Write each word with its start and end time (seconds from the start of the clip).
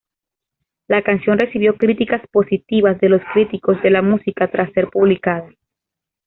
La 0.87 1.03
canción 1.03 1.37
recibió 1.37 1.77
críticas 1.77 2.23
positivas 2.31 2.99
de 3.01 3.09
los 3.09 3.21
críticos 3.33 3.79
de 3.83 3.91
la 3.91 4.01
música 4.01 4.49
tras 4.49 4.73
ser 4.73 4.89
publicada. 4.89 5.47